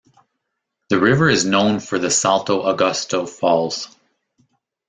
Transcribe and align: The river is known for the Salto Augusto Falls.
The 0.89 0.99
river 0.99 1.29
is 1.29 1.45
known 1.45 1.79
for 1.79 1.99
the 1.99 2.09
Salto 2.09 2.63
Augusto 2.63 3.29
Falls. 3.29 3.95